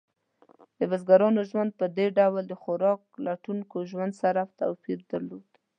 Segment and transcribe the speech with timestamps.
[0.77, 5.49] د بزګرانو ژوند په دې ډول د خوراک لټونکو ژوند سره توپیر درلود.